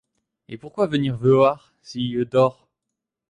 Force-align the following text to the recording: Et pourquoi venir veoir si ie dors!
Et 0.49 0.57
pourquoi 0.57 0.87
venir 0.87 1.15
veoir 1.15 1.75
si 1.83 2.01
ie 2.15 2.25
dors! 2.25 2.67